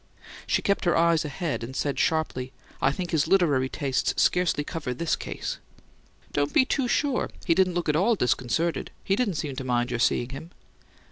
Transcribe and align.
She 0.47 0.63
kept 0.63 0.85
her 0.85 0.97
eyes 0.97 1.23
ahead, 1.25 1.63
and 1.63 1.75
said 1.75 1.99
sharply, 1.99 2.51
"I 2.81 2.91
think 2.91 3.11
his 3.11 3.27
literary 3.27 3.69
tastes 3.69 4.19
scarcely 4.19 4.63
cover 4.63 4.95
this 4.95 5.15
case!" 5.15 5.59
"Don't 6.33 6.53
be 6.53 6.65
too 6.65 6.87
sure. 6.87 7.29
He 7.45 7.53
didn't 7.53 7.75
look 7.75 7.87
at 7.87 7.95
all 7.95 8.15
disconcerted. 8.15 8.89
He 9.03 9.15
didn't 9.15 9.35
seem 9.35 9.55
to 9.57 9.63
mind 9.63 9.91
your 9.91 9.99
seeing 9.99 10.29
him." 10.29 10.49